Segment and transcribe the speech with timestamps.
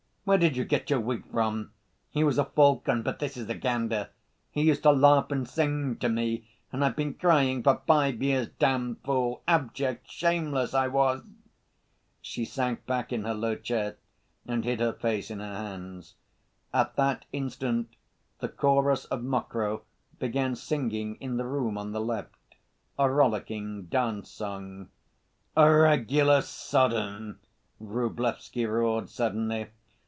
[0.23, 1.73] Where did you get your wig from?
[2.11, 4.11] He was a falcon, but this is a gander.
[4.51, 6.47] He used to laugh and sing to me....
[6.71, 11.23] And I've been crying for five years, damned fool, abject, shameless I was!"
[12.21, 13.97] She sank back in her low chair
[14.45, 16.13] and hid her face in her hands.
[16.71, 17.95] At that instant
[18.39, 19.81] the chorus of Mokroe
[20.19, 24.89] began singing in the room on the left—a rollicking dance song.
[25.57, 27.39] "A regular Sodom!"
[27.81, 29.65] Vrublevsky roared suddenly.